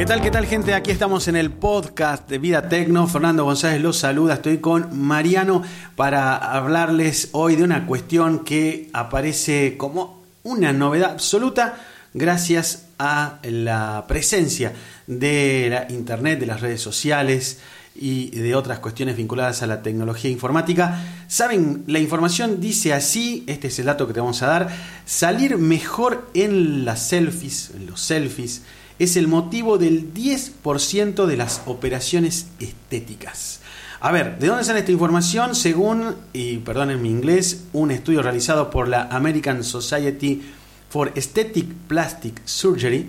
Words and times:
¿Qué 0.00 0.06
tal, 0.06 0.22
qué 0.22 0.30
tal 0.30 0.46
gente? 0.46 0.72
Aquí 0.72 0.90
estamos 0.90 1.28
en 1.28 1.36
el 1.36 1.50
podcast 1.50 2.26
de 2.26 2.38
Vida 2.38 2.70
Tecno. 2.70 3.06
Fernando 3.06 3.44
González 3.44 3.82
los 3.82 3.98
saluda. 3.98 4.32
Estoy 4.32 4.56
con 4.56 4.98
Mariano 4.98 5.62
para 5.94 6.36
hablarles 6.36 7.28
hoy 7.32 7.54
de 7.54 7.64
una 7.64 7.86
cuestión 7.86 8.38
que 8.38 8.88
aparece 8.94 9.76
como 9.76 10.22
una 10.42 10.72
novedad 10.72 11.10
absoluta 11.10 11.74
gracias 12.14 12.86
a 12.98 13.40
la 13.42 14.06
presencia 14.08 14.72
de 15.06 15.68
la 15.68 15.92
Internet, 15.92 16.40
de 16.40 16.46
las 16.46 16.62
redes 16.62 16.80
sociales 16.80 17.60
y 17.94 18.30
de 18.30 18.54
otras 18.54 18.78
cuestiones 18.78 19.16
vinculadas 19.16 19.62
a 19.62 19.66
la 19.66 19.82
tecnología 19.82 20.30
informática. 20.30 21.02
Saben, 21.28 21.84
la 21.86 21.98
información 21.98 22.60
dice 22.60 22.92
así, 22.92 23.44
este 23.46 23.68
es 23.68 23.78
el 23.78 23.86
dato 23.86 24.06
que 24.06 24.14
te 24.14 24.20
vamos 24.20 24.42
a 24.42 24.46
dar, 24.46 24.68
salir 25.04 25.58
mejor 25.58 26.30
en 26.34 26.84
las 26.84 27.08
selfies, 27.08 27.72
en 27.74 27.86
los 27.86 28.00
selfies, 28.00 28.62
es 28.98 29.16
el 29.16 29.28
motivo 29.28 29.78
del 29.78 30.12
10% 30.12 31.26
de 31.26 31.36
las 31.36 31.62
operaciones 31.66 32.48
estéticas. 32.60 33.60
A 34.00 34.12
ver, 34.12 34.38
¿de 34.38 34.46
dónde 34.46 34.64
sale 34.64 34.80
esta 34.80 34.92
información? 34.92 35.54
Según, 35.54 36.14
y 36.32 36.58
perdonen 36.58 37.02
mi 37.02 37.10
inglés, 37.10 37.64
un 37.72 37.90
estudio 37.90 38.22
realizado 38.22 38.70
por 38.70 38.88
la 38.88 39.04
American 39.04 39.64
Society 39.64 40.42
for 40.88 41.12
Aesthetic 41.14 41.66
Plastic 41.86 42.40
Surgery, 42.44 43.08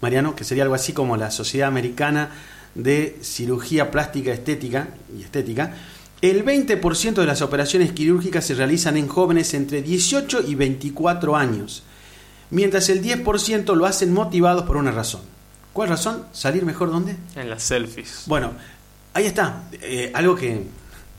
Mariano, 0.00 0.34
que 0.34 0.44
sería 0.44 0.64
algo 0.64 0.74
así 0.74 0.92
como 0.92 1.16
la 1.16 1.30
Sociedad 1.30 1.68
Americana 1.68 2.30
de 2.74 3.18
Cirugía 3.22 3.90
Plástica 3.90 4.32
Estética 4.32 4.88
y 5.16 5.22
Estética, 5.22 5.74
el 6.20 6.44
20% 6.44 7.14
de 7.14 7.26
las 7.26 7.42
operaciones 7.42 7.92
quirúrgicas 7.92 8.46
se 8.46 8.54
realizan 8.54 8.96
en 8.96 9.08
jóvenes 9.08 9.52
entre 9.54 9.82
18 9.82 10.42
y 10.46 10.54
24 10.54 11.36
años 11.36 11.82
mientras 12.54 12.88
el 12.88 13.02
10% 13.02 13.74
lo 13.74 13.84
hacen 13.84 14.12
motivados 14.12 14.64
por 14.64 14.76
una 14.76 14.92
razón. 14.92 15.22
¿Cuál 15.72 15.88
razón? 15.88 16.24
¿Salir 16.32 16.64
mejor 16.64 16.90
dónde? 16.90 17.16
En 17.34 17.50
las 17.50 17.64
selfies. 17.64 18.22
Bueno, 18.26 18.52
ahí 19.12 19.26
está. 19.26 19.64
Eh, 19.82 20.12
algo 20.14 20.36
que 20.36 20.62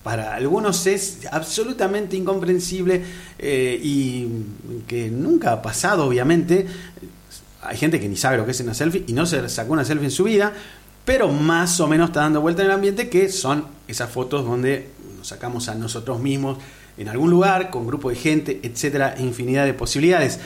para 0.02 0.34
algunos 0.34 0.88
es 0.88 1.28
absolutamente 1.30 2.16
incomprensible 2.16 3.04
eh, 3.38 3.80
y 3.84 4.28
que 4.88 5.10
nunca 5.10 5.52
ha 5.52 5.62
pasado, 5.62 6.06
obviamente. 6.06 6.68
Hay 7.64 7.76
gente 7.76 8.00
que 8.00 8.08
ni 8.08 8.16
sabe 8.16 8.38
lo 8.38 8.46
que 8.46 8.52
es 8.52 8.60
una 8.62 8.74
selfie 8.74 9.04
y 9.08 9.14
no 9.14 9.26
se 9.26 9.50
sacó 9.50 9.74
una 9.74 9.84
selfie 9.84 10.06
en 10.06 10.12
su 10.12 10.24
vida, 10.24 10.54
pero 11.06 11.32
más 11.32 11.80
o 11.80 11.88
menos 11.88 12.10
está 12.10 12.22
dando 12.22 12.42
vuelta 12.42 12.64
en 12.64 12.70
el 12.70 12.74
ambiente 12.74 13.10
que 13.10 13.30
son 13.30 13.66
esas 13.88 14.10
fotos 14.10 14.44
donde 14.44 14.90
nos 15.18 15.28
sacamos 15.28 15.70
a 15.70 15.76
nosotros 15.76 16.20
mismos 16.20 16.58
en 16.98 17.08
algún 17.08 17.30
lugar, 17.30 17.70
con 17.70 17.86
grupo 17.86 18.10
de 18.10 18.16
gente, 18.16 18.60
etcétera, 18.64 19.16
infinidad 19.20 19.66
de 19.66 19.74
posibilidades. 19.74 20.40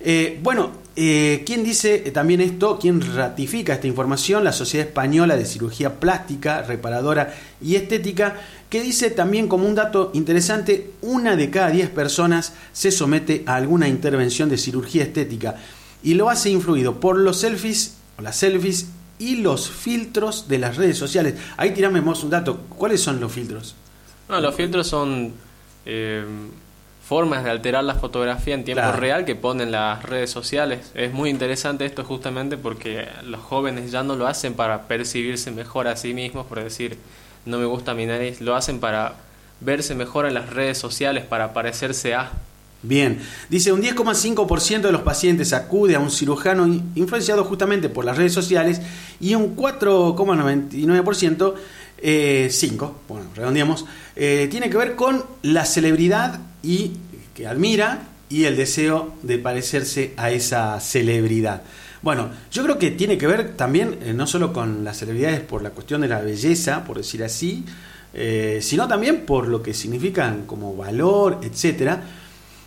Eh, 0.00 0.40
bueno, 0.42 0.72
eh, 0.96 1.44
¿quién 1.46 1.62
dice 1.62 1.98
también 2.10 2.40
esto? 2.40 2.76
¿Quién 2.80 3.00
ratifica 3.14 3.74
esta 3.74 3.86
información? 3.86 4.42
La 4.42 4.52
Sociedad 4.52 4.88
Española 4.88 5.36
de 5.36 5.46
Cirugía 5.46 6.00
Plástica, 6.00 6.62
Reparadora 6.62 7.34
y 7.62 7.76
Estética, 7.76 8.34
que 8.68 8.82
dice 8.82 9.10
también 9.10 9.46
como 9.46 9.66
un 9.66 9.76
dato 9.76 10.10
interesante, 10.12 10.90
una 11.02 11.36
de 11.36 11.50
cada 11.50 11.70
diez 11.70 11.88
personas 11.88 12.52
se 12.72 12.90
somete 12.90 13.44
a 13.46 13.54
alguna 13.54 13.86
intervención 13.86 14.48
de 14.48 14.58
cirugía 14.58 15.04
estética 15.04 15.56
y 16.02 16.14
lo 16.14 16.30
hace 16.30 16.50
influido 16.50 16.98
por 16.98 17.16
los 17.18 17.38
selfies 17.38 17.94
o 18.18 18.22
las 18.22 18.36
selfies 18.36 18.86
y 19.22 19.36
los 19.36 19.70
filtros 19.70 20.48
de 20.48 20.58
las 20.58 20.76
redes 20.76 20.98
sociales. 20.98 21.34
Ahí 21.56 21.72
tirame 21.72 22.00
un 22.00 22.30
dato. 22.30 22.60
¿Cuáles 22.68 23.00
son 23.00 23.20
los 23.20 23.32
filtros? 23.32 23.74
No, 24.28 24.40
los 24.40 24.54
filtros 24.54 24.86
son... 24.86 25.32
Eh 25.86 26.24
formas 27.12 27.44
de 27.44 27.50
alterar 27.50 27.84
la 27.84 27.94
fotografía 27.94 28.54
en 28.54 28.64
tiempo 28.64 28.90
real 28.92 29.26
que 29.26 29.34
ponen 29.34 29.70
las 29.70 30.02
redes 30.02 30.30
sociales. 30.30 30.92
Es 30.94 31.12
muy 31.12 31.28
interesante 31.28 31.84
esto 31.84 32.04
justamente 32.04 32.56
porque 32.56 33.06
los 33.24 33.40
jóvenes 33.42 33.90
ya 33.90 34.02
no 34.02 34.16
lo 34.16 34.26
hacen 34.26 34.54
para 34.54 34.88
percibirse 34.88 35.50
mejor 35.50 35.88
a 35.88 35.96
sí 35.96 36.14
mismos, 36.14 36.46
por 36.46 36.62
decir, 36.62 36.96
no 37.44 37.58
me 37.58 37.66
gusta 37.66 37.92
mi 37.92 38.06
nariz, 38.06 38.40
lo 38.40 38.54
hacen 38.54 38.80
para 38.80 39.16
verse 39.60 39.94
mejor 39.94 40.24
en 40.24 40.32
las 40.32 40.48
redes 40.48 40.78
sociales, 40.78 41.24
para 41.24 41.52
parecerse 41.52 42.14
a. 42.14 42.30
Bien, 42.82 43.20
dice 43.48 43.72
un 43.72 43.80
10,5% 43.80 44.80
de 44.80 44.92
los 44.92 45.02
pacientes 45.02 45.52
acude 45.52 45.94
a 45.94 46.00
un 46.00 46.10
cirujano 46.10 46.66
influenciado 46.96 47.44
justamente 47.44 47.88
por 47.88 48.04
las 48.04 48.16
redes 48.16 48.32
sociales 48.32 48.80
y 49.20 49.36
un 49.36 49.54
4,99%, 49.54 51.54
eh, 51.98 52.48
5, 52.50 53.00
bueno, 53.08 53.26
redondeamos, 53.36 53.84
eh, 54.16 54.48
tiene 54.50 54.68
que 54.68 54.76
ver 54.76 54.96
con 54.96 55.24
la 55.42 55.64
celebridad 55.64 56.40
y 56.62 56.92
que 57.34 57.46
admira 57.46 58.08
y 58.28 58.44
el 58.44 58.56
deseo 58.56 59.14
de 59.22 59.38
parecerse 59.38 60.14
a 60.16 60.30
esa 60.30 60.80
celebridad. 60.80 61.62
Bueno, 62.02 62.30
yo 62.50 62.64
creo 62.64 62.78
que 62.78 62.90
tiene 62.90 63.16
que 63.16 63.28
ver 63.28 63.56
también 63.56 63.98
eh, 64.02 64.12
no 64.12 64.26
solo 64.26 64.52
con 64.52 64.82
las 64.82 64.98
celebridades 64.98 65.40
por 65.40 65.62
la 65.62 65.70
cuestión 65.70 66.00
de 66.00 66.08
la 66.08 66.20
belleza, 66.20 66.82
por 66.82 66.96
decir 66.96 67.22
así, 67.22 67.64
eh, 68.12 68.58
sino 68.60 68.88
también 68.88 69.24
por 69.24 69.46
lo 69.46 69.62
que 69.62 69.72
significan 69.72 70.46
como 70.46 70.74
valor, 70.74 71.38
etcétera. 71.42 72.02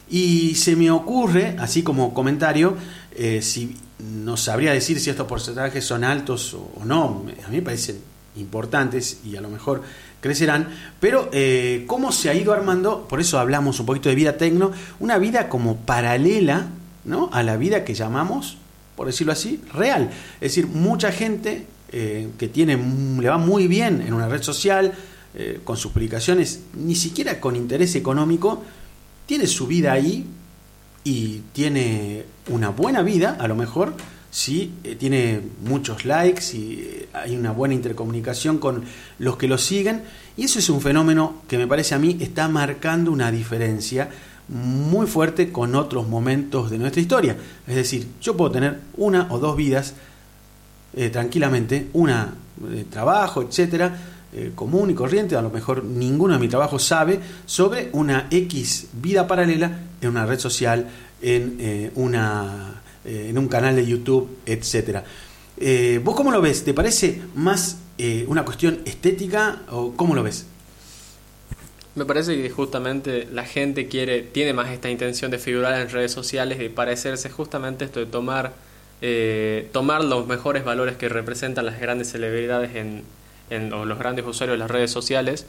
Y 0.10 0.56
se 0.56 0.76
me 0.76 0.92
ocurre, 0.92 1.56
así 1.60 1.82
como 1.82 2.14
comentario, 2.14 2.76
eh, 3.16 3.42
si 3.42 3.76
nos 4.00 4.42
sabría 4.42 4.74
decir 4.74 5.00
si 5.00 5.10
estos 5.10 5.26
porcentajes 5.26 5.84
son 5.84 6.04
altos 6.04 6.54
o 6.54 6.86
no. 6.86 7.26
A 7.46 7.50
mí 7.50 7.58
me 7.58 7.62
parecen 7.62 8.00
importantes 8.36 9.20
y 9.26 9.36
a 9.38 9.42
lo 9.42 9.50
mejor 9.50 9.82
crecerán, 10.22 10.68
pero 11.00 11.30
eh, 11.32 11.86
cómo 11.88 12.12
se 12.12 12.30
ha 12.30 12.34
ido 12.34 12.52
armando, 12.52 13.08
por 13.08 13.22
eso 13.22 13.40
hablamos 13.40 13.80
un 13.80 13.86
poquito 13.86 14.10
de 14.10 14.16
vida 14.16 14.38
tecno, 14.38 14.72
una 15.00 15.18
vida 15.18 15.50
como 15.50 15.78
paralela 15.78 16.68
¿no? 17.06 17.30
a 17.32 17.44
la 17.44 17.58
vida 17.58 17.86
que 17.86 17.94
llamamos, 17.94 18.58
por 18.96 19.08
decirlo 19.08 19.34
así, 19.34 19.62
real. 19.74 20.10
Es 20.36 20.52
decir, 20.56 20.68
mucha 20.68 21.12
gente 21.12 21.66
eh, 21.92 22.30
que 22.38 22.48
tiene, 22.48 22.76
le 22.76 23.30
va 23.30 23.38
muy 23.38 23.68
bien 23.68 24.02
en 24.02 24.14
una 24.14 24.28
red 24.28 24.42
social, 24.42 24.94
con 25.66 25.76
sus 25.76 25.92
publicaciones, 25.92 26.62
ni 26.76 26.96
siquiera 26.96 27.42
con 27.42 27.58
interés 27.58 27.94
económico, 27.96 28.64
tiene 29.26 29.48
su 29.48 29.68
vida 29.68 29.94
ahí 29.94 30.26
y 31.04 31.42
tiene 31.54 32.26
una 32.50 32.70
buena 32.70 33.02
vida, 33.02 33.38
a 33.40 33.48
lo 33.48 33.56
mejor, 33.56 33.94
si 34.32 34.74
tiene 35.00 35.40
muchos 35.64 36.04
likes 36.04 36.56
y 36.56 37.08
hay 37.14 37.38
una 37.38 37.52
buena 37.52 37.74
intercomunicación 37.74 38.58
con 38.58 38.84
los 39.18 39.38
que 39.38 39.48
lo 39.48 39.58
siguen 39.58 40.04
y 40.36 40.44
eso 40.44 40.60
es 40.60 40.70
un 40.70 40.82
fenómeno 40.82 41.42
que 41.48 41.58
me 41.58 41.68
parece 41.68 41.96
a 41.96 42.00
mí 42.00 42.18
está 42.20 42.50
marcando 42.50 43.12
una 43.12 43.32
diferencia 43.32 44.10
muy 44.50 45.08
fuerte 45.08 45.52
con 45.52 45.74
otros 45.76 46.08
momentos 46.08 46.70
de 46.70 46.78
nuestra 46.78 47.02
historia. 47.02 47.38
Es 47.66 47.76
decir, 47.76 48.08
yo 48.22 48.36
puedo 48.36 48.52
tener 48.52 48.82
una 48.98 49.28
o 49.32 49.40
dos 49.40 49.56
vidas 49.56 49.94
eh, 50.94 51.10
tranquilamente, 51.10 51.88
una 51.94 52.34
de 52.58 52.84
trabajo, 52.84 53.42
etcétera, 53.42 53.98
eh, 54.36 54.52
común 54.54 54.90
y 54.92 54.94
corriente, 54.94 55.36
a 55.36 55.42
lo 55.42 55.50
mejor 55.50 55.84
ninguno 55.84 56.34
de 56.34 56.40
mis 56.40 56.50
trabajos 56.50 56.84
sabe 56.84 57.20
sobre 57.46 57.90
una 57.94 58.28
X 58.30 58.90
vida 58.94 59.28
paralela 59.28 59.80
en 60.02 60.10
una 60.10 60.26
red 60.26 60.40
social, 60.40 60.88
en, 61.22 61.58
eh, 61.60 61.92
una, 61.96 62.82
en 63.06 63.38
un 63.38 63.48
canal 63.48 63.76
de 63.76 63.86
YouTube. 63.86 64.30
Eh, 65.58 66.02
¿Vos 66.04 66.16
cómo 66.16 66.32
lo 66.32 66.42
ves? 66.42 66.64
¿Te 66.64 66.74
parece 66.74 67.22
más 67.36 67.80
eh, 67.98 68.26
una 68.28 68.44
cuestión 68.44 68.82
estética 68.86 69.62
o 69.70 69.94
cómo 69.96 70.16
lo 70.16 70.24
ves? 70.24 70.46
Me 71.96 72.04
parece 72.04 72.42
que 72.42 72.50
justamente 72.50 73.26
la 73.32 73.46
gente 73.46 73.88
quiere, 73.88 74.22
tiene 74.22 74.54
más 74.54 74.70
esta 74.70 74.90
intención 74.90 75.32
de 75.32 75.40
figurar 75.40 75.80
en 75.80 75.90
redes 75.90 76.12
sociales 76.12 76.60
y 76.62 76.68
parecerse 76.68 77.30
justamente 77.30 77.86
esto 77.86 78.02
de 78.02 78.06
tomar, 78.06 78.52
eh, 79.02 79.70
tomar 79.72 80.04
los 80.04 80.28
mejores 80.28 80.66
valores 80.66 80.98
que 80.98 81.08
representan 81.08 81.66
las 81.66 81.80
grandes 81.80 82.12
celebridades 82.12 82.76
en, 82.76 83.04
en, 83.50 83.74
o 83.74 83.86
los 83.86 84.00
grandes 84.00 84.26
usuarios 84.26 84.56
de 84.56 84.60
las 84.60 84.72
redes 84.72 84.92
sociales. 84.92 85.46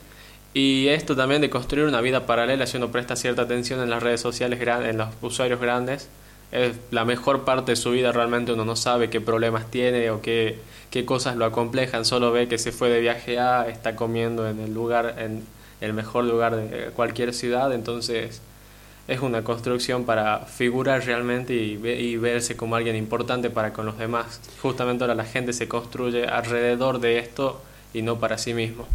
Y 0.55 0.89
esto 0.89 1.15
también 1.17 1.41
de 1.41 1.51
construir 1.51 1.87
una 1.87 2.01
vida 2.01 2.27
paralela 2.27 2.67
si 2.67 2.77
uno 2.79 2.91
presta 2.91 3.17
cierta 3.17 3.43
atención 3.43 3.81
en 3.81 3.91
las 3.91 4.03
redes 4.03 4.21
sociales, 4.21 4.61
en 4.61 4.97
los 4.97 5.09
usuarios 5.21 5.61
grandes 5.61 6.09
es 6.53 6.77
la 6.91 7.05
mejor 7.05 7.45
parte 7.45 7.73
de 7.73 7.77
su 7.77 7.91
vida, 7.91 8.13
realmente. 8.13 8.53
Uno 8.53 8.65
no 8.65 8.77
sabe 8.77 9.11
qué 9.11 9.21
problemas 9.21 9.71
tiene 9.71 10.11
o 10.11 10.21
qué, 10.23 10.59
qué 10.91 11.05
cosas 11.05 11.37
lo 11.37 11.45
acomplejan, 11.45 12.05
solo 12.05 12.33
ve 12.33 12.49
que 12.49 12.59
se 12.59 12.73
fue 12.73 12.89
de 12.89 13.01
viaje 13.01 13.39
a, 13.39 13.69
está 13.69 13.97
comiendo 13.97 14.49
en 14.49 14.61
el 14.61 14.73
lugar, 14.73 15.17
en 15.19 15.45
el 15.81 15.93
mejor 15.93 16.25
lugar 16.25 16.57
de 16.57 16.91
cualquier 16.95 17.35
ciudad, 17.35 17.73
entonces 17.73 18.41
es 19.09 19.21
una 19.21 19.45
construcción 19.45 20.05
para 20.05 20.41
figurar 20.41 21.05
realmente 21.05 21.55
y, 21.55 21.75
y, 21.87 22.17
verse 22.17 22.57
como 22.57 22.75
alguien 22.75 22.97
importante 22.97 23.51
para 23.51 23.73
con 23.73 23.87
los 23.87 23.99
demás. 23.99 24.41
Justamente 24.63 25.05
ahora 25.05 25.15
la 25.15 25.25
gente 25.25 25.53
se 25.53 25.69
construye 25.69 26.27
alrededor 26.27 26.99
de 26.99 27.19
esto 27.19 27.61
y 27.97 28.03
no 28.03 28.21
para 28.21 28.39
sí 28.39 28.53
mismo. 28.55 28.87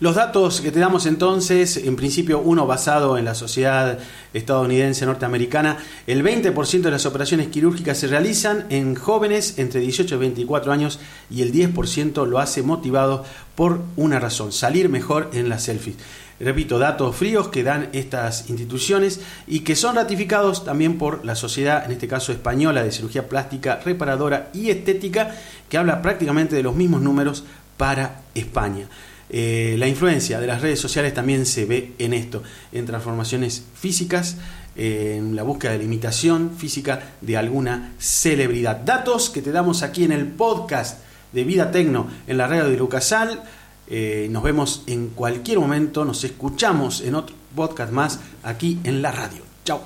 Los 0.00 0.14
datos 0.14 0.60
que 0.60 0.70
te 0.70 0.78
damos 0.78 1.04
entonces, 1.06 1.76
en 1.76 1.96
principio 1.96 2.40
uno 2.40 2.66
basado 2.66 3.18
en 3.18 3.24
la 3.24 3.34
sociedad 3.34 3.98
estadounidense 4.32 5.04
norteamericana, 5.04 5.78
el 6.06 6.22
20% 6.22 6.80
de 6.80 6.90
las 6.90 7.06
operaciones 7.06 7.48
quirúrgicas 7.48 7.98
se 7.98 8.06
realizan 8.06 8.66
en 8.70 8.94
jóvenes 8.94 9.58
entre 9.58 9.80
18 9.80 10.14
y 10.14 10.18
24 10.18 10.72
años 10.72 11.00
y 11.30 11.42
el 11.42 11.52
10% 11.52 12.26
lo 12.26 12.38
hace 12.38 12.62
motivado 12.62 13.24
por 13.56 13.82
una 13.96 14.18
razón, 14.18 14.52
salir 14.52 14.88
mejor 14.88 15.30
en 15.32 15.48
las 15.48 15.64
selfies. 15.64 15.96
Repito, 16.40 16.78
datos 16.78 17.14
fríos 17.14 17.48
que 17.48 17.62
dan 17.62 17.90
estas 17.92 18.48
instituciones 18.48 19.20
y 19.46 19.60
que 19.60 19.76
son 19.76 19.96
ratificados 19.96 20.64
también 20.64 20.96
por 20.96 21.22
la 21.26 21.34
Sociedad, 21.34 21.84
en 21.84 21.92
este 21.92 22.08
caso 22.08 22.32
española, 22.32 22.82
de 22.82 22.92
Cirugía 22.92 23.28
Plástica, 23.28 23.78
Reparadora 23.84 24.48
y 24.54 24.70
Estética, 24.70 25.36
que 25.68 25.76
habla 25.76 26.00
prácticamente 26.00 26.56
de 26.56 26.62
los 26.62 26.74
mismos 26.74 27.02
números 27.02 27.44
para 27.80 28.20
España. 28.34 28.86
Eh, 29.30 29.74
la 29.78 29.88
influencia 29.88 30.38
de 30.38 30.46
las 30.46 30.60
redes 30.60 30.78
sociales 30.78 31.14
también 31.14 31.46
se 31.46 31.64
ve 31.64 31.94
en 31.98 32.12
esto, 32.12 32.42
en 32.72 32.84
transformaciones 32.84 33.64
físicas, 33.74 34.36
en 34.76 35.34
la 35.34 35.44
búsqueda 35.44 35.72
de 35.72 35.78
la 35.78 35.84
imitación 35.84 36.50
física 36.58 37.14
de 37.22 37.38
alguna 37.38 37.94
celebridad. 37.98 38.76
Datos 38.76 39.30
que 39.30 39.40
te 39.40 39.50
damos 39.50 39.82
aquí 39.82 40.04
en 40.04 40.12
el 40.12 40.26
podcast 40.26 40.98
de 41.32 41.42
Vida 41.42 41.70
Tecno 41.70 42.06
en 42.26 42.36
la 42.36 42.46
radio 42.46 42.68
de 42.68 42.76
Lucasal. 42.76 43.44
Eh, 43.88 44.28
nos 44.30 44.42
vemos 44.42 44.82
en 44.86 45.08
cualquier 45.08 45.58
momento, 45.58 46.04
nos 46.04 46.22
escuchamos 46.22 47.00
en 47.00 47.14
otro 47.14 47.34
podcast 47.56 47.92
más 47.92 48.20
aquí 48.42 48.78
en 48.84 49.00
la 49.00 49.10
radio. 49.10 49.42
Chao. 49.64 49.80